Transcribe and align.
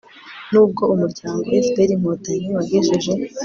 n'ubwo 0.51 0.83
umuryango 0.93 1.45
fpr-inkotanyi 1.65 2.47
wagejeje 2.55 3.11